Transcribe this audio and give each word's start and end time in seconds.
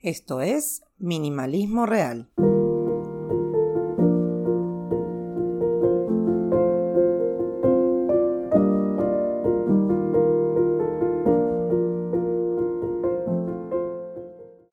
Esto 0.00 0.40
es 0.42 0.84
Minimalismo 0.98 1.84
Real. 1.84 2.30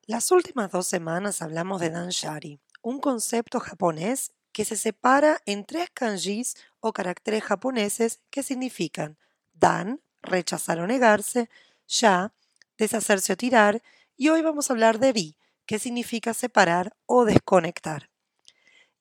Las 0.05 0.29
últimas 0.29 0.69
dos 0.69 0.85
semanas 0.85 1.41
hablamos 1.41 1.81
de 1.81 1.89
danshari, 1.89 2.59
un 2.83 2.99
concepto 2.99 3.59
japonés 3.59 4.31
que 4.51 4.63
se 4.63 4.75
separa 4.75 5.41
en 5.47 5.65
tres 5.65 5.89
kanjis 5.91 6.55
o 6.79 6.93
caracteres 6.93 7.43
japoneses 7.43 8.21
que 8.29 8.43
significan 8.43 9.17
dan, 9.55 10.01
rechazar 10.21 10.79
o 10.79 10.85
negarse, 10.85 11.49
ya, 11.87 12.31
deshacerse 12.77 13.33
o 13.33 13.37
tirar, 13.37 13.81
y 14.17 14.29
hoy 14.29 14.41
vamos 14.41 14.69
a 14.69 14.73
hablar 14.73 14.99
de 14.99 15.13
ri, 15.13 15.37
que 15.65 15.79
significa 15.79 16.33
separar 16.33 16.95
o 17.05 17.25
desconectar. 17.25 18.09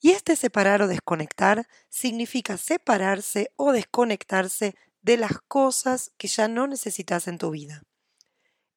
Y 0.01 0.11
este 0.11 0.37
separar 0.37 0.83
o 0.83 0.89
desconectar 0.89 1.67
significa 1.89 2.57
separarse 2.57 3.51
o 3.57 3.73
desconectarse 3.73 4.75
de 5.03 5.17
las 5.17 5.39
cosas 5.49 6.13
que 6.19 6.29
ya 6.29 6.49
no 6.49 6.67
necesitas 6.67 7.29
en 7.29 7.39
tu 7.39 7.51
vida. 7.51 7.83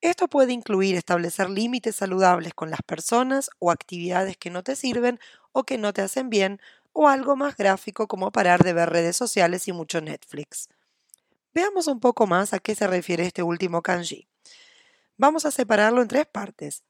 Esto 0.02 0.28
puede 0.28 0.54
incluir 0.54 0.96
establecer 0.96 1.50
límites 1.50 1.96
saludables 1.96 2.54
con 2.54 2.70
las 2.70 2.82
personas 2.84 3.50
o 3.60 3.72
actividades 3.72 4.38
que 4.38 4.52
no 4.52 4.64
te 4.64 4.76
sirven 4.76 5.20
o 5.52 5.64
que 5.64 5.78
no 5.78 5.92
te 5.92 6.02
hacen 6.02 6.30
bien, 6.30 6.62
o 6.94 7.08
algo 7.10 7.36
más 7.36 7.56
gráfico 7.58 8.08
como 8.08 8.32
parar 8.32 8.64
de 8.64 8.74
ver 8.74 8.90
redes 8.90 9.16
sociales 9.16 9.68
y 9.68 9.72
mucho 9.72 10.02
Netflix. 10.02 10.70
Veamos 11.54 11.88
un 11.88 12.00
poco 12.00 12.28
más 12.28 12.54
a 12.54 12.60
qué 12.60 12.76
se 12.76 12.88
refiere 12.88 13.26
este 13.26 13.44
último 13.44 13.82
kanji. 13.82 14.27
Vamos 15.20 15.48
a 15.48 15.52
separarlo 15.52 16.04
en 16.04 16.08
tres 16.08 16.28
partes. 16.28 16.84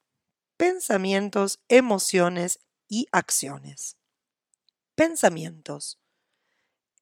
Pensamientos, 0.58 1.62
emociones 1.70 2.60
y 2.90 3.08
acciones. 3.14 3.96
Pensamientos. 4.96 5.98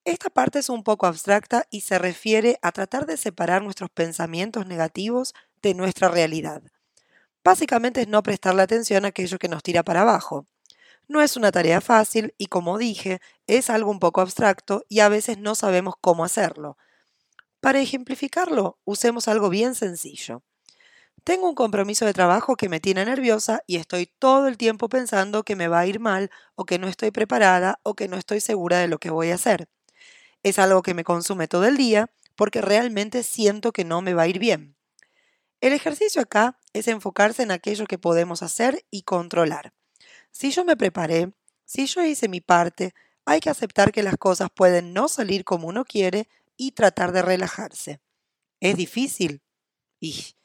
Esta 0.04 0.30
parte 0.30 0.60
es 0.60 0.70
un 0.70 0.84
poco 0.84 1.08
abstracta 1.08 1.66
y 1.72 1.82
se 1.82 1.98
refiere 1.98 2.60
a 2.62 2.72
tratar 2.72 3.08
de 3.08 3.18
separar 3.18 3.64
nuestros 3.64 3.90
pensamientos 3.90 4.68
negativos 4.68 5.34
de 5.64 5.74
nuestra 5.74 6.10
realidad. 6.10 6.62
Básicamente 7.44 8.02
es 8.02 8.08
no 8.08 8.22
prestarle 8.22 8.62
atención 8.62 9.04
a 9.04 9.08
aquello 9.08 9.40
que 9.40 9.50
nos 9.50 9.64
tira 9.64 9.82
para 9.82 10.02
abajo. 10.02 10.46
No 11.08 11.24
es 11.24 11.38
una 11.38 11.52
tarea 11.52 11.82
fácil 11.82 12.36
y 12.38 12.48
como 12.48 12.78
dije, 12.78 13.20
es 13.48 13.72
algo 13.72 13.90
un 13.90 14.00
poco 14.00 14.22
abstracto 14.22 14.86
y 14.90 15.00
a 15.00 15.10
veces 15.10 15.40
no 15.40 15.56
sabemos 15.56 15.96
cómo 16.00 16.24
hacerlo. 16.24 16.78
Para 17.62 17.80
ejemplificarlo, 17.82 18.78
usemos 18.86 19.28
algo 19.28 19.50
bien 19.50 19.74
sencillo. 19.74 20.44
Tengo 21.26 21.50
un 21.50 21.56
compromiso 21.56 22.06
de 22.06 22.14
trabajo 22.14 22.56
que 22.56 22.70
me 22.70 22.80
tiene 22.80 23.04
nerviosa 23.04 23.64
y 23.66 23.78
estoy 23.78 24.06
todo 24.06 24.48
el 24.48 24.58
tiempo 24.58 24.90
pensando 24.90 25.42
que 25.42 25.56
me 25.56 25.68
va 25.68 25.80
a 25.80 25.88
ir 25.88 26.00
mal 26.00 26.30
o 26.54 26.66
que 26.66 26.78
no 26.78 26.88
estoy 26.88 27.10
preparada 27.10 27.80
o 27.82 27.96
que 27.96 28.08
no 28.08 28.16
estoy 28.16 28.40
segura 28.40 28.78
de 28.78 28.88
lo 28.88 29.00
que 29.00 29.10
voy 29.10 29.32
a 29.32 29.36
hacer. 29.36 29.68
Es 30.44 30.60
algo 30.60 30.84
que 30.84 30.94
me 30.94 31.04
consume 31.04 31.48
todo 31.48 31.66
el 31.66 31.78
día 31.78 32.12
porque 32.36 32.62
realmente 32.62 33.24
siento 33.24 33.72
que 33.72 33.84
no 33.86 34.04
me 34.04 34.14
va 34.14 34.22
a 34.22 34.28
ir 34.28 34.38
bien. 34.38 34.76
El 35.62 35.74
ejercicio 35.74 36.22
acá 36.22 36.60
es 36.74 36.88
enfocarse 36.88 37.42
en 37.42 37.50
aquello 37.50 37.88
que 37.88 37.98
podemos 37.98 38.44
hacer 38.44 38.86
y 38.92 39.02
controlar. 39.02 39.74
Si 40.30 40.52
yo 40.52 40.64
me 40.64 40.78
preparé, 40.78 41.34
si 41.64 41.88
yo 41.88 42.04
hice 42.06 42.30
mi 42.30 42.40
parte, 42.40 42.94
hay 43.26 43.40
que 43.40 43.50
aceptar 43.50 43.92
que 43.92 44.04
las 44.04 44.18
cosas 44.18 44.50
pueden 44.54 44.94
no 44.94 45.08
salir 45.08 45.44
como 45.44 45.70
uno 45.70 45.86
quiere 45.86 46.30
y 46.56 46.74
tratar 46.74 47.14
de 47.14 47.24
relajarse. 47.24 48.00
¿Es 48.60 48.78
difícil? 48.78 49.42
Y 50.00 50.36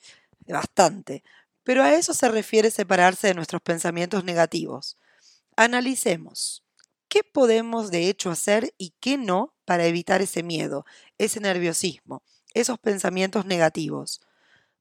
bastante. 0.52 1.22
Pero 1.62 1.82
a 1.82 1.94
eso 1.94 2.14
se 2.14 2.28
refiere 2.28 2.70
separarse 2.70 3.28
de 3.28 3.34
nuestros 3.34 3.62
pensamientos 3.62 4.24
negativos. 4.24 4.98
Analicemos. 5.56 6.64
¿Qué 7.08 7.24
podemos 7.24 7.90
de 7.90 8.08
hecho 8.08 8.30
hacer 8.30 8.72
y 8.78 8.94
qué 9.00 9.18
no 9.18 9.54
para 9.64 9.84
evitar 9.84 10.22
ese 10.22 10.42
miedo, 10.42 10.86
ese 11.18 11.40
nerviosismo, 11.40 12.22
esos 12.54 12.78
pensamientos 12.78 13.46
negativos? 13.46 14.20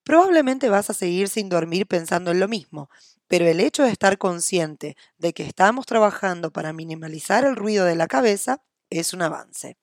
Probablemente 0.03 0.69
vas 0.69 0.90
a 0.90 0.94
seguir 0.94 1.29
sin 1.29 1.50
dormir 1.50 1.88
pensando 1.88 2.31
en 2.31 2.40
lo 2.40 2.47
mismo, 2.47 2.90
pero 3.28 3.46
el 3.47 3.59
hecho 3.59 3.84
de 3.84 3.91
estar 3.91 4.18
consciente 4.18 4.97
de 5.18 5.34
que 5.34 5.44
estamos 5.44 5.85
trabajando 5.85 6.52
para 6.52 6.74
minimalizar 6.74 7.46
el 7.46 7.56
ruido 7.56 7.85
de 7.85 7.96
la 7.96 8.08
cabeza 8.08 8.63
es 8.90 9.13
un 9.13 9.22
avance. 9.22 9.78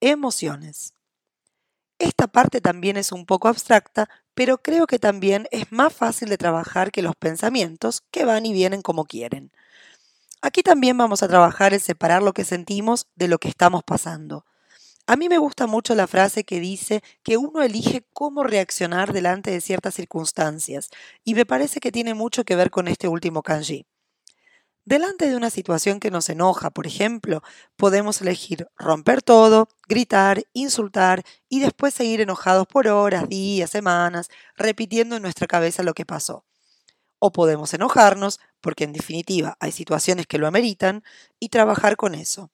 Emociones. 0.00 0.94
Esta 1.98 2.26
parte 2.26 2.60
también 2.60 2.96
es 2.96 3.12
un 3.12 3.24
poco 3.24 3.48
abstracta, 3.48 4.08
pero 4.34 4.58
creo 4.62 4.86
que 4.86 4.98
también 4.98 5.46
es 5.50 5.72
más 5.72 5.92
fácil 5.92 6.28
de 6.28 6.38
trabajar 6.38 6.92
que 6.92 7.02
los 7.02 7.16
pensamientos 7.16 8.02
que 8.10 8.24
van 8.24 8.46
y 8.46 8.52
vienen 8.52 8.82
como 8.82 9.04
quieren. 9.04 9.52
Aquí 10.42 10.62
también 10.62 10.98
vamos 10.98 11.22
a 11.22 11.28
trabajar 11.28 11.72
el 11.74 11.80
separar 11.80 12.22
lo 12.22 12.34
que 12.34 12.44
sentimos 12.44 13.06
de 13.14 13.28
lo 13.28 13.38
que 13.38 13.48
estamos 13.48 13.82
pasando. 13.84 14.44
A 15.06 15.16
mí 15.16 15.28
me 15.28 15.38
gusta 15.38 15.66
mucho 15.66 15.94
la 15.94 16.06
frase 16.06 16.44
que 16.44 16.60
dice 16.60 17.02
que 17.22 17.36
uno 17.36 17.62
elige 17.62 18.06
cómo 18.12 18.42
reaccionar 18.42 19.12
delante 19.12 19.50
de 19.50 19.60
ciertas 19.60 19.94
circunstancias, 19.94 20.90
y 21.24 21.34
me 21.34 21.46
parece 21.46 21.80
que 21.80 21.92
tiene 21.92 22.14
mucho 22.14 22.44
que 22.44 22.56
ver 22.56 22.70
con 22.70 22.88
este 22.88 23.08
último 23.08 23.42
kanji. 23.42 23.86
Delante 24.86 25.28
de 25.30 25.36
una 25.36 25.48
situación 25.48 25.98
que 25.98 26.10
nos 26.10 26.28
enoja, 26.28 26.70
por 26.70 26.86
ejemplo, 26.86 27.42
podemos 27.76 28.20
elegir 28.20 28.68
romper 28.76 29.22
todo, 29.22 29.68
gritar, 29.88 30.44
insultar 30.52 31.22
y 31.48 31.60
después 31.60 31.94
seguir 31.94 32.20
enojados 32.20 32.66
por 32.66 32.88
horas, 32.88 33.26
días, 33.28 33.70
semanas, 33.70 34.28
repitiendo 34.56 35.16
en 35.16 35.22
nuestra 35.22 35.46
cabeza 35.46 35.82
lo 35.82 35.94
que 35.94 36.04
pasó. 36.04 36.44
O 37.20 37.32
podemos 37.32 37.74
enojarnos, 37.74 38.40
porque 38.60 38.84
en 38.84 38.92
definitiva 38.94 39.56
hay 39.60 39.72
situaciones 39.72 40.26
que 40.26 40.38
lo 40.38 40.48
ameritan, 40.48 41.04
y 41.40 41.50
trabajar 41.50 41.96
con 41.96 42.14
eso. 42.14 42.50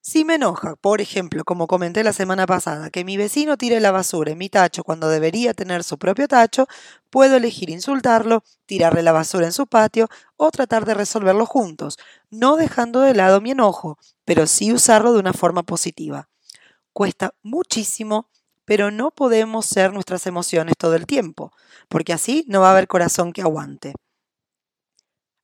Si 0.00 0.24
me 0.24 0.36
enoja, 0.36 0.76
por 0.76 1.00
ejemplo, 1.00 1.44
como 1.44 1.66
comenté 1.66 2.02
la 2.02 2.12
semana 2.12 2.46
pasada, 2.46 2.88
que 2.90 3.04
mi 3.04 3.16
vecino 3.16 3.56
tire 3.58 3.80
la 3.80 3.90
basura 3.90 4.32
en 4.32 4.38
mi 4.38 4.48
tacho 4.48 4.82
cuando 4.84 5.08
debería 5.08 5.54
tener 5.54 5.84
su 5.84 5.98
propio 5.98 6.28
tacho, 6.28 6.66
puedo 7.10 7.36
elegir 7.36 7.68
insultarlo, 7.70 8.42
tirarle 8.66 9.02
la 9.02 9.12
basura 9.12 9.46
en 9.46 9.52
su 9.52 9.66
patio 9.66 10.08
o 10.36 10.50
tratar 10.50 10.84
de 10.86 10.94
resolverlo 10.94 11.46
juntos, 11.46 11.98
no 12.30 12.56
dejando 12.56 13.00
de 13.00 13.14
lado 13.14 13.40
mi 13.40 13.50
enojo, 13.50 13.98
pero 14.24 14.46
sí 14.46 14.72
usarlo 14.72 15.12
de 15.12 15.18
una 15.20 15.32
forma 15.32 15.62
positiva. 15.62 16.28
Cuesta 16.92 17.34
muchísimo, 17.42 18.28
pero 18.64 18.90
no 18.90 19.10
podemos 19.10 19.66
ser 19.66 19.92
nuestras 19.92 20.26
emociones 20.26 20.76
todo 20.78 20.94
el 20.94 21.06
tiempo, 21.06 21.52
porque 21.88 22.12
así 22.12 22.44
no 22.48 22.60
va 22.62 22.68
a 22.68 22.72
haber 22.72 22.88
corazón 22.88 23.32
que 23.32 23.42
aguante. 23.42 23.94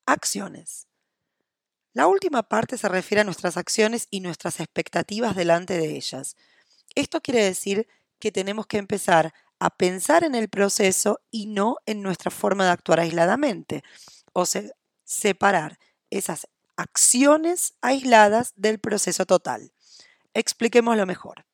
Acciones. 0.07 0.87
La 1.95 2.09
última 2.09 2.43
parte 2.43 2.77
se 2.77 2.89
refiere 2.89 3.21
a 3.21 3.25
nuestras 3.25 3.57
acciones 3.57 4.09
y 4.11 4.19
nuestras 4.19 4.59
expectativas 4.59 5.37
delante 5.37 5.79
de 5.79 5.97
ellas. 5.97 6.37
Esto 6.97 7.21
quiere 7.21 7.45
decir 7.45 7.87
que 8.19 8.33
tenemos 8.33 8.67
que 8.67 8.79
empezar 8.79 9.33
a 9.61 9.71
pensar 9.71 10.25
en 10.25 10.35
el 10.35 10.49
proceso 10.49 11.21
y 11.31 11.47
no 11.47 11.77
en 11.87 12.03
nuestra 12.03 12.33
forma 12.33 12.65
de 12.65 12.73
actuar 12.73 12.99
aisladamente, 12.99 13.85
o 14.33 14.45
sea, 14.45 14.65
separar 15.05 15.79
esas 16.11 16.49
acciones 16.77 17.75
aisladas 17.81 18.53
del 18.57 18.81
proceso 18.81 19.25
total. 19.25 19.73
Expliquémoslo 20.35 21.07
mejor. 21.07 21.47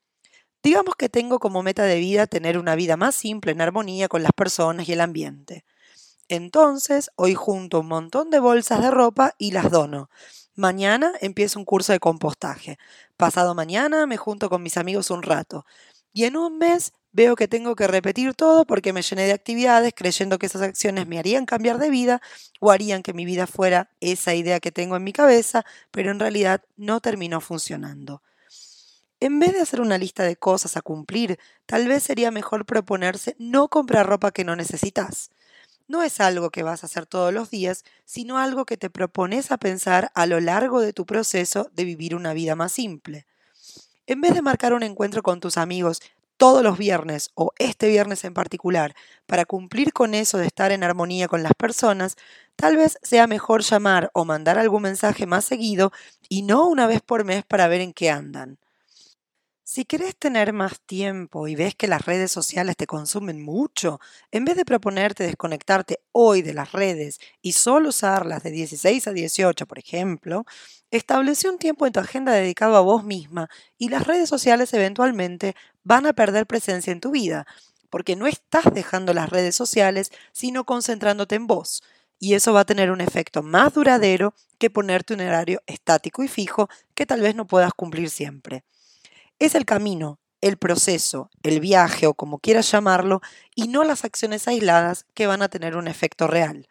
Digamos 0.63 0.95
que 0.95 1.11
tengo 1.11 1.39
como 1.39 1.63
meta 1.63 1.85
de 1.85 1.99
vida 1.99 2.27
tener 2.27 2.57
una 2.57 2.77
vida 2.77 2.97
más 2.97 3.15
simple 3.15 3.53
en 3.53 3.61
armonía 3.61 4.09
con 4.09 4.23
las 4.23 4.33
personas 4.33 4.89
y 4.89 4.95
el 4.95 5.03
ambiente. 5.03 5.65
Entonces, 6.31 7.11
hoy 7.17 7.35
junto 7.35 7.81
un 7.81 7.89
montón 7.89 8.31
de 8.31 8.39
bolsas 8.39 8.81
de 8.81 8.93
ropa 8.93 9.35
y 9.37 9.51
las 9.51 9.69
dono. 9.69 10.11
Mañana 10.55 11.13
empiezo 11.21 11.59
un 11.59 11.65
curso 11.65 11.93
de 11.93 11.99
compostaje. 11.99 12.79
Pasado 13.17 13.53
mañana 13.57 14.07
me 14.07 14.17
junto 14.17 14.49
con 14.49 14.63
mis 14.63 14.77
amigos 14.77 15.11
un 15.11 15.25
rato. 15.25 15.67
Y 16.13 16.27
en 16.27 16.37
un 16.37 16.57
mes 16.57 16.93
veo 17.11 17.35
que 17.35 17.49
tengo 17.49 17.75
que 17.75 17.89
repetir 17.89 18.35
todo 18.35 18.65
porque 18.65 18.93
me 18.93 19.03
llené 19.03 19.27
de 19.27 19.33
actividades 19.33 19.93
creyendo 19.93 20.39
que 20.39 20.47
esas 20.47 20.63
acciones 20.63 21.09
me 21.09 21.19
harían 21.19 21.47
cambiar 21.47 21.79
de 21.79 21.91
vida 21.91 22.23
o 22.61 22.71
harían 22.71 23.03
que 23.03 23.13
mi 23.13 23.25
vida 23.25 23.49
fuera 23.49 23.91
esa 23.99 24.33
idea 24.33 24.61
que 24.61 24.71
tengo 24.71 24.95
en 24.95 25.03
mi 25.03 25.13
cabeza, 25.13 25.65
pero 25.91 26.13
en 26.13 26.21
realidad 26.21 26.63
no 26.77 27.01
terminó 27.01 27.41
funcionando. 27.41 28.23
En 29.19 29.41
vez 29.41 29.53
de 29.53 29.63
hacer 29.63 29.81
una 29.81 29.99
lista 29.99 30.23
de 30.23 30.37
cosas 30.37 30.77
a 30.77 30.81
cumplir, 30.81 31.41
tal 31.67 31.89
vez 31.89 32.05
sería 32.05 32.31
mejor 32.31 32.67
proponerse 32.67 33.35
no 33.41 33.67
comprar 33.67 34.07
ropa 34.07 34.31
que 34.31 34.45
no 34.45 34.55
necesitas 34.55 35.33
no 35.91 36.05
es 36.05 36.21
algo 36.21 36.51
que 36.51 36.63
vas 36.63 36.85
a 36.85 36.87
hacer 36.87 37.05
todos 37.05 37.35
los 37.35 37.51
días, 37.51 37.85
sino 38.05 38.39
algo 38.39 38.65
que 38.65 38.77
te 38.77 38.91
propones 38.91 39.51
a 39.51 39.59
pensar 39.59 40.13
a 40.15 40.25
lo 40.27 40.39
largo 40.39 40.81
de 40.81 40.93
tu 40.93 41.05
proceso 41.05 41.69
de 41.75 41.85
vivir 41.85 42.15
una 42.15 42.33
vida 42.33 42.55
más 42.55 42.71
simple. 42.71 43.27
En 44.07 44.21
vez 44.21 44.35
de 44.35 44.41
marcar 44.41 44.73
un 44.73 44.85
encuentro 44.85 45.23
con 45.25 45.41
tus 45.41 45.57
amigos 45.59 46.01
todos 46.37 46.63
los 46.63 46.79
viernes 46.79 47.31
o 47.35 47.51
este 47.59 47.89
viernes 47.89 48.23
en 48.23 48.35
particular 48.35 48.95
para 49.27 49.45
cumplir 49.45 49.93
con 49.93 50.15
eso 50.15 50.39
de 50.39 50.47
estar 50.47 50.71
en 50.71 50.85
armonía 50.85 51.27
con 51.27 51.43
las 51.43 51.55
personas, 51.55 52.15
tal 52.55 52.77
vez 52.77 52.97
sea 53.03 53.27
mejor 53.27 53.63
llamar 53.63 54.11
o 54.15 54.25
mandar 54.25 54.59
algún 54.59 54.83
mensaje 54.83 55.27
más 55.27 55.45
seguido 55.45 55.91
y 56.29 56.43
no 56.43 56.69
una 56.69 56.87
vez 56.87 57.01
por 57.01 57.25
mes 57.25 57.45
para 57.45 57.67
ver 57.67 57.81
en 57.81 57.93
qué 57.93 58.11
andan. 58.11 58.59
Si 59.73 59.85
querés 59.85 60.17
tener 60.17 60.53
más 60.53 60.81
tiempo 60.81 61.47
y 61.47 61.55
ves 61.55 61.77
que 61.77 61.87
las 61.87 62.05
redes 62.05 62.33
sociales 62.33 62.77
te 62.77 62.89
consumen 62.89 63.41
mucho, 63.41 64.01
en 64.33 64.45
vez 64.45 64.57
de 64.57 64.65
proponerte 64.65 65.23
desconectarte 65.23 66.01
hoy 66.11 66.43
de 66.43 66.55
las 66.55 66.73
redes 66.73 67.21
y 67.41 67.53
solo 67.53 67.91
usarlas 67.91 68.43
de 68.43 68.51
16 68.51 69.07
a 69.07 69.13
18, 69.13 69.67
por 69.69 69.79
ejemplo, 69.79 70.45
establece 70.91 71.49
un 71.49 71.57
tiempo 71.57 71.87
en 71.87 71.93
tu 71.93 72.01
agenda 72.01 72.33
dedicado 72.33 72.75
a 72.75 72.81
vos 72.81 73.05
misma 73.05 73.49
y 73.79 73.91
las 73.91 74.09
redes 74.09 74.29
sociales 74.29 74.75
eventualmente 74.75 75.55
van 75.85 76.05
a 76.05 76.15
perder 76.15 76.49
presencia 76.49 76.93
en 76.93 76.99
tu 76.99 77.13
vida, 77.13 77.47
porque 77.91 78.17
no 78.17 78.27
estás 78.27 78.65
dejando 78.75 79.15
las 79.15 79.31
redes 79.31 79.55
sociales, 79.55 80.11
sino 80.33 80.65
concentrándote 80.65 81.37
en 81.37 81.47
vos. 81.47 81.85
Y 82.19 82.35
eso 82.35 82.53
va 82.53 82.63
a 82.63 82.67
tener 82.67 82.91
un 82.91 83.01
efecto 83.01 83.45
más 83.45 83.73
duradero 83.73 84.35
que 84.59 84.69
ponerte 84.69 85.15
un 85.15 85.21
horario 85.21 85.63
estático 85.69 86.25
y 86.25 86.29
fijo 86.29 86.69
que 86.97 87.07
tal 87.07 87.21
vez 87.21 87.37
no 87.37 87.47
puedas 87.47 87.73
cumplir 87.73 88.11
siempre. 88.11 88.65
Es 89.41 89.55
el 89.55 89.65
camino, 89.65 90.21
el 90.43 90.59
proceso, 90.59 91.31
el 91.43 91.61
viaje 91.61 92.07
o 92.07 92.13
como 92.13 92.39
quieras 92.39 92.71
llamarlo, 92.71 93.23
y 93.55 93.69
no 93.69 93.85
las 93.85 94.05
acciones 94.05 94.47
aisladas 94.47 95.07
que 95.15 95.27
van 95.27 95.41
a 95.41 95.49
tener 95.49 95.77
un 95.77 95.89
efecto 95.89 96.27
real. 96.27 96.69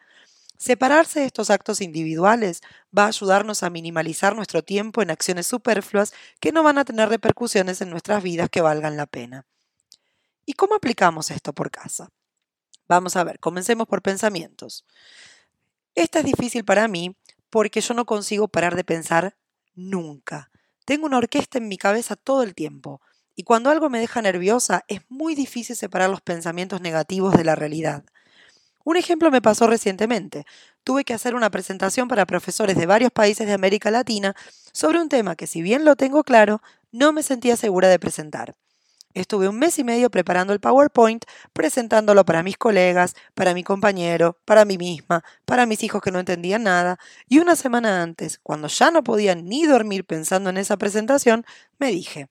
Separarse 0.56 1.18
de 1.18 1.26
estos 1.26 1.50
actos 1.50 1.80
individuales 1.80 2.60
va 2.96 3.04
a 3.04 3.08
ayudarnos 3.08 3.64
a 3.64 3.70
minimalizar 3.70 4.36
nuestro 4.36 4.62
tiempo 4.62 5.02
en 5.02 5.10
acciones 5.10 5.48
superfluas 5.48 6.12
que 6.38 6.52
no 6.52 6.62
van 6.62 6.78
a 6.78 6.84
tener 6.84 7.08
repercusiones 7.08 7.80
en 7.80 7.90
nuestras 7.90 8.22
vidas 8.22 8.48
que 8.50 8.60
valgan 8.60 8.96
la 8.96 9.06
pena. 9.06 9.46
¿Y 10.46 10.52
cómo 10.52 10.76
aplicamos 10.76 11.32
esto 11.32 11.52
por 11.52 11.72
casa? 11.72 12.10
Vamos 12.86 13.16
a 13.16 13.24
ver, 13.24 13.40
comencemos 13.40 13.88
por 13.88 14.00
pensamientos. 14.00 14.84
Esta 15.96 16.20
es 16.20 16.24
difícil 16.24 16.64
para 16.64 16.86
mí 16.86 17.16
porque 17.48 17.80
yo 17.80 17.94
no 17.94 18.06
consigo 18.06 18.46
parar 18.46 18.76
de 18.76 18.84
pensar 18.84 19.36
nunca. 19.74 20.49
Tengo 20.90 21.06
una 21.06 21.18
orquesta 21.18 21.58
en 21.58 21.68
mi 21.68 21.78
cabeza 21.78 22.16
todo 22.16 22.42
el 22.42 22.56
tiempo, 22.56 23.00
y 23.36 23.44
cuando 23.44 23.70
algo 23.70 23.88
me 23.88 24.00
deja 24.00 24.22
nerviosa 24.22 24.84
es 24.88 25.02
muy 25.08 25.36
difícil 25.36 25.76
separar 25.76 26.10
los 26.10 26.20
pensamientos 26.20 26.80
negativos 26.80 27.32
de 27.36 27.44
la 27.44 27.54
realidad. 27.54 28.02
Un 28.82 28.96
ejemplo 28.96 29.30
me 29.30 29.40
pasó 29.40 29.68
recientemente. 29.68 30.46
Tuve 30.82 31.04
que 31.04 31.14
hacer 31.14 31.36
una 31.36 31.48
presentación 31.48 32.08
para 32.08 32.26
profesores 32.26 32.76
de 32.76 32.86
varios 32.86 33.12
países 33.12 33.46
de 33.46 33.52
América 33.52 33.92
Latina 33.92 34.34
sobre 34.72 35.00
un 35.00 35.08
tema 35.08 35.36
que 35.36 35.46
si 35.46 35.62
bien 35.62 35.84
lo 35.84 35.94
tengo 35.94 36.24
claro, 36.24 36.60
no 36.90 37.12
me 37.12 37.22
sentía 37.22 37.56
segura 37.56 37.86
de 37.86 38.00
presentar. 38.00 38.56
Estuve 39.12 39.48
un 39.48 39.58
mes 39.58 39.78
y 39.78 39.84
medio 39.84 40.08
preparando 40.08 40.52
el 40.52 40.60
PowerPoint, 40.60 41.24
presentándolo 41.52 42.24
para 42.24 42.44
mis 42.44 42.56
colegas, 42.56 43.14
para 43.34 43.54
mi 43.54 43.64
compañero, 43.64 44.38
para 44.44 44.64
mí 44.64 44.78
misma, 44.78 45.24
para 45.44 45.66
mis 45.66 45.82
hijos 45.82 46.00
que 46.00 46.12
no 46.12 46.20
entendían 46.20 46.62
nada, 46.62 46.98
y 47.28 47.40
una 47.40 47.56
semana 47.56 48.02
antes, 48.02 48.38
cuando 48.42 48.68
ya 48.68 48.92
no 48.92 49.02
podía 49.02 49.34
ni 49.34 49.66
dormir 49.66 50.04
pensando 50.04 50.50
en 50.50 50.58
esa 50.58 50.76
presentación, 50.76 51.44
me 51.78 51.88
dije, 51.90 52.28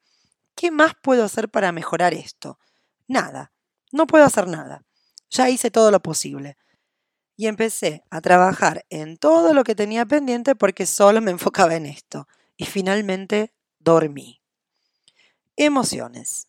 ¿qué 0.55 0.71
más 0.71 0.93
puedo 1.01 1.25
hacer 1.25 1.49
para 1.49 1.73
mejorar 1.73 2.13
esto? 2.13 2.59
Nada, 3.07 3.51
no 3.91 4.07
puedo 4.07 4.23
hacer 4.23 4.47
nada. 4.47 4.83
Ya 5.29 5.49
hice 5.49 5.71
todo 5.71 5.91
lo 5.91 6.01
posible. 6.01 6.57
Y 7.35 7.47
empecé 7.47 8.03
a 8.09 8.21
trabajar 8.21 8.85
en 8.89 9.17
todo 9.17 9.53
lo 9.53 9.63
que 9.63 9.75
tenía 9.75 10.05
pendiente 10.05 10.55
porque 10.55 10.85
solo 10.85 11.21
me 11.21 11.31
enfocaba 11.31 11.75
en 11.75 11.85
esto. 11.85 12.27
Y 12.55 12.65
finalmente 12.65 13.53
dormí. 13.79 14.41
Emociones. 15.55 16.48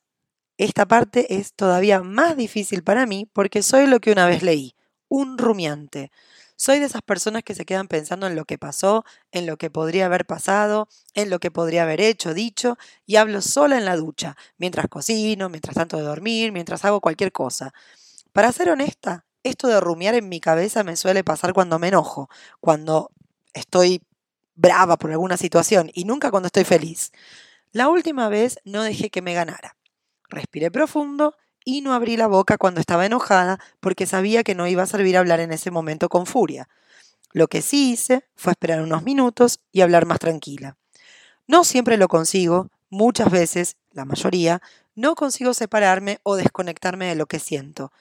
Esta 0.61 0.87
parte 0.87 1.37
es 1.37 1.55
todavía 1.55 2.03
más 2.03 2.37
difícil 2.37 2.83
para 2.83 3.07
mí 3.07 3.27
porque 3.33 3.63
soy 3.63 3.87
lo 3.87 3.99
que 3.99 4.13
una 4.13 4.27
vez 4.27 4.43
leí, 4.43 4.75
un 5.09 5.39
rumiante. 5.39 6.13
Soy 6.55 6.81
de 6.81 6.85
esas 6.85 7.01
personas 7.01 7.43
que 7.45 7.55
se 7.55 7.65
quedan 7.65 7.89
pensando 7.89 8.27
en 8.27 8.37
lo 8.37 8.45
que 8.45 8.59
pasó, 8.59 9.07
en 9.33 9.47
lo 9.47 9.57
que 9.57 9.71
podría 9.71 10.05
haber 10.05 10.27
pasado, 10.27 10.87
en 11.15 11.31
lo 11.31 11.39
que 11.39 11.51
podría 11.51 11.85
haber 11.85 12.03
hecho, 12.03 12.35
dicho, 12.35 12.77
y 13.07 13.17
hablo 13.17 13.41
sola 13.41 13.79
en 13.79 13.87
la 13.87 13.97
ducha, 13.97 14.37
mientras 14.59 14.89
cocino, 14.89 15.49
mientras 15.49 15.77
tanto 15.77 15.97
de 15.97 16.03
dormir, 16.03 16.53
mientras 16.53 16.85
hago 16.85 17.01
cualquier 17.01 17.33
cosa. 17.33 17.73
Para 18.35 18.53
ser 18.53 18.69
honesta, 18.69 19.25
esto 19.43 19.67
de 19.67 19.81
rumiar 19.81 20.15
en 20.15 20.29
mi 20.29 20.41
cabeza 20.41 20.85
me 20.85 20.97
suele 20.97 21.25
pasar 21.25 21.55
cuando 21.55 21.79
me 21.79 21.89
enojo, 21.89 22.29
cuando 22.61 23.13
estoy 23.55 24.03
brava 24.57 24.99
por 24.99 25.11
alguna 25.11 25.39
situación 25.39 25.91
y 25.95 26.05
nunca 26.05 26.31
cuando 26.31 26.49
estoy 26.49 26.65
feliz. 26.65 27.13
La 27.73 27.89
última 27.89 28.29
vez 28.29 28.59
no 28.67 28.83
dejé 28.83 29.09
que 29.09 29.23
me 29.23 29.33
ganara. 29.33 29.80
Respiré 30.31 30.71
profundo 30.71 31.35
y 31.65 31.83
no 31.83 31.93
abrí 31.93 32.17
la 32.17 32.29
boca 32.29 32.57
cuando 32.57 32.81
estaba 32.81 33.05
enojada 33.05 33.59
porque 33.81 34.07
sabía 34.07 34.43
que 34.45 34.55
no 34.55 34.67
iba 34.67 34.85
a 34.85 34.87
servir 34.87 35.17
hablar 35.17 35.41
en 35.41 35.53
ese 35.53 35.71
momento 35.71 36.09
con 36.09 36.25
furia. 36.25 36.69
Lo 37.33 37.49
que 37.49 37.63
sí 37.63 37.93
hice 37.93 38.25
fue 38.37 38.53
esperar 38.53 38.81
unos 38.81 39.03
minutos 39.03 39.61
y 39.73 39.83
hablar 39.83 40.07
más 40.07 40.21
tranquila. 40.21 40.77
No 41.47 41.65
siempre 41.65 41.97
lo 41.97 42.09
consigo, 42.09 42.69
muchas 42.91 43.31
veces, 43.31 43.77
la 43.91 44.05
mayoría, 44.05 44.63
no 44.95 45.15
consigo 45.15 45.53
separarme 45.53 46.21
o 46.23 46.37
desconectarme 46.37 47.07
de 47.07 47.17
lo 47.17 47.27
que 47.27 47.39
siento. 47.39 47.93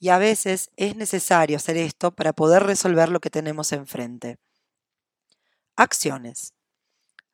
Y 0.00 0.08
a 0.08 0.18
veces 0.18 0.70
es 0.76 0.96
necesario 0.96 1.56
hacer 1.56 1.76
esto 1.76 2.12
para 2.12 2.32
poder 2.32 2.62
resolver 2.62 3.08
lo 3.08 3.20
que 3.20 3.30
tenemos 3.30 3.72
enfrente. 3.72 4.38
Acciones. 5.76 6.54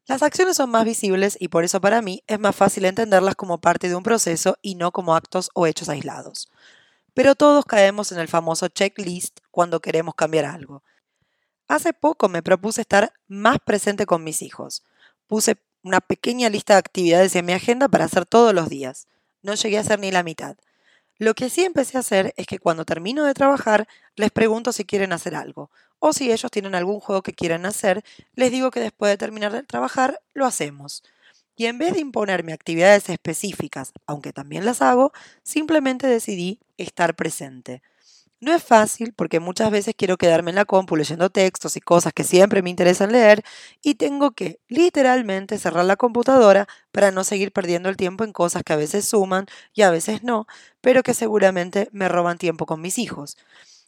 Las 0.06 0.22
acciones 0.22 0.58
son 0.58 0.70
más 0.70 0.84
visibles 0.84 1.36
y 1.40 1.48
por 1.48 1.64
eso 1.64 1.80
para 1.80 2.02
mí 2.02 2.22
es 2.26 2.38
más 2.38 2.54
fácil 2.54 2.84
entenderlas 2.84 3.36
como 3.36 3.60
parte 3.60 3.88
de 3.88 3.94
un 3.94 4.02
proceso 4.02 4.58
y 4.60 4.74
no 4.74 4.92
como 4.92 5.14
actos 5.14 5.50
o 5.54 5.66
hechos 5.66 5.88
aislados. 5.88 6.50
Pero 7.14 7.34
todos 7.34 7.64
caemos 7.64 8.12
en 8.12 8.18
el 8.18 8.28
famoso 8.28 8.68
checklist 8.68 9.40
cuando 9.50 9.80
queremos 9.80 10.14
cambiar 10.14 10.44
algo. 10.44 10.82
Hace 11.68 11.94
poco 11.94 12.28
me 12.28 12.42
propuse 12.42 12.82
estar 12.82 13.14
más 13.28 13.58
presente 13.64 14.04
con 14.04 14.22
mis 14.22 14.42
hijos. 14.42 14.84
Puse 15.26 15.56
una 15.82 16.00
pequeña 16.00 16.50
lista 16.50 16.74
de 16.74 16.80
actividades 16.80 17.34
en 17.36 17.46
mi 17.46 17.52
agenda 17.52 17.88
para 17.88 18.04
hacer 18.04 18.26
todos 18.26 18.52
los 18.52 18.68
días. 18.68 19.08
No 19.40 19.54
llegué 19.54 19.78
a 19.78 19.80
hacer 19.80 20.00
ni 20.00 20.10
la 20.10 20.22
mitad. 20.22 20.56
Lo 21.18 21.34
que 21.34 21.48
sí 21.50 21.64
empecé 21.64 21.96
a 21.96 22.00
hacer 22.00 22.34
es 22.36 22.46
que 22.46 22.58
cuando 22.58 22.84
termino 22.84 23.24
de 23.24 23.34
trabajar 23.34 23.86
les 24.16 24.30
pregunto 24.30 24.72
si 24.72 24.84
quieren 24.84 25.12
hacer 25.12 25.34
algo, 25.34 25.70
o 26.00 26.12
si 26.12 26.30
ellos 26.32 26.50
tienen 26.50 26.74
algún 26.74 27.00
juego 27.00 27.22
que 27.22 27.32
quieran 27.32 27.66
hacer, 27.66 28.04
les 28.34 28.50
digo 28.50 28.70
que 28.70 28.80
después 28.80 29.10
de 29.10 29.16
terminar 29.16 29.52
de 29.52 29.62
trabajar 29.62 30.20
lo 30.34 30.44
hacemos. 30.44 31.02
Y 31.56 31.66
en 31.66 31.78
vez 31.78 31.94
de 31.94 32.00
imponerme 32.00 32.52
actividades 32.52 33.08
específicas, 33.08 33.92
aunque 34.06 34.32
también 34.32 34.64
las 34.64 34.82
hago, 34.82 35.12
simplemente 35.44 36.06
decidí 36.08 36.60
estar 36.78 37.14
presente. 37.14 37.80
No 38.44 38.52
es 38.54 38.62
fácil 38.62 39.14
porque 39.14 39.40
muchas 39.40 39.70
veces 39.70 39.94
quiero 39.96 40.18
quedarme 40.18 40.50
en 40.50 40.56
la 40.56 40.66
compu 40.66 40.96
leyendo 40.96 41.30
textos 41.30 41.78
y 41.78 41.80
cosas 41.80 42.12
que 42.12 42.24
siempre 42.24 42.60
me 42.60 42.68
interesan 42.68 43.10
leer 43.10 43.42
y 43.80 43.94
tengo 43.94 44.32
que 44.32 44.60
literalmente 44.68 45.56
cerrar 45.56 45.86
la 45.86 45.96
computadora 45.96 46.68
para 46.92 47.10
no 47.10 47.24
seguir 47.24 47.52
perdiendo 47.52 47.88
el 47.88 47.96
tiempo 47.96 48.22
en 48.22 48.34
cosas 48.34 48.62
que 48.62 48.74
a 48.74 48.76
veces 48.76 49.06
suman 49.06 49.46
y 49.72 49.80
a 49.80 49.90
veces 49.90 50.22
no, 50.24 50.46
pero 50.82 51.02
que 51.02 51.14
seguramente 51.14 51.88
me 51.90 52.06
roban 52.06 52.36
tiempo 52.36 52.66
con 52.66 52.82
mis 52.82 52.98
hijos. 52.98 53.38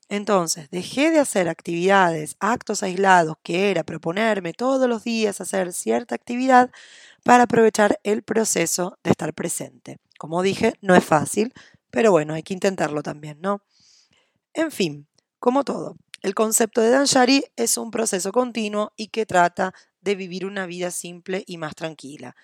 Entonces, 0.09 0.71
dejé 0.71 1.11
de 1.11 1.21
hacer 1.21 1.49
actividades, 1.49 2.37
actos 2.41 2.83
aislados, 2.83 3.37
que 3.43 3.71
era 3.71 3.85
proponerme 3.85 4.55
todos 4.55 4.89
los 4.89 5.05
días 5.05 5.41
hacer 5.41 5.73
cierta 5.75 6.15
actividad 6.15 6.71
para 7.25 7.45
aprovechar 7.45 8.01
el 8.05 8.23
proceso 8.23 8.99
de 9.05 9.13
estar 9.13 9.35
presente. 9.35 9.99
Como 10.19 10.43
dije, 10.43 10.75
no 10.83 10.95
es 10.95 11.05
fácil, 11.05 11.53
pero 11.91 12.13
bueno, 12.13 12.35
hay 12.35 12.43
que 12.43 12.55
intentarlo 12.55 13.03
también, 13.03 13.41
¿no? 13.43 13.63
En 14.57 14.71
fin, 14.71 15.07
como 15.39 15.65
todo, 15.65 15.99
el 16.23 16.35
concepto 16.35 16.81
de 16.81 16.89
Danshari 16.89 17.45
es 17.57 17.77
un 17.77 17.91
proceso 17.91 18.33
continuo 18.33 18.91
y 18.97 19.09
que 19.09 19.27
trata 19.27 19.75
de 20.01 20.15
vivir 20.15 20.47
una 20.47 20.65
vida 20.65 20.91
simple 20.91 21.45
y 21.47 21.59
más 21.59 21.75
tranquila. 21.75 22.35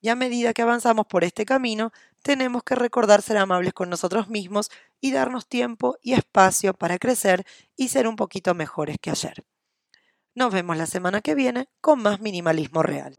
Y 0.00 0.08
a 0.08 0.16
medida 0.16 0.52
que 0.52 0.62
avanzamos 0.62 1.06
por 1.06 1.22
este 1.22 1.44
camino, 1.44 1.92
tenemos 2.24 2.64
que 2.64 2.74
recordar 2.74 3.22
ser 3.22 3.36
amables 3.36 3.72
con 3.72 3.88
nosotros 3.88 4.28
mismos 4.28 4.68
y 5.00 5.12
darnos 5.12 5.46
tiempo 5.46 5.96
y 6.02 6.14
espacio 6.14 6.74
para 6.74 6.98
crecer 6.98 7.46
y 7.76 7.86
ser 7.86 8.08
un 8.08 8.16
poquito 8.16 8.52
mejores 8.52 8.96
que 9.00 9.10
ayer. 9.10 9.44
Nos 10.34 10.52
vemos 10.52 10.76
la 10.76 10.86
semana 10.86 11.20
que 11.20 11.36
viene 11.36 11.68
con 11.80 12.02
más 12.02 12.20
minimalismo 12.20 12.82
real. 12.82 13.16